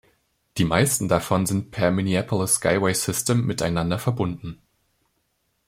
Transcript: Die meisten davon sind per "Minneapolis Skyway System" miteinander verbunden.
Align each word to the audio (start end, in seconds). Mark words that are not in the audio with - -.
Die 0.57 0.65
meisten 0.65 1.07
davon 1.09 1.45
sind 1.45 1.69
per 1.69 1.91
"Minneapolis 1.91 2.55
Skyway 2.55 2.91
System" 2.91 3.45
miteinander 3.45 3.99
verbunden. 3.99 4.59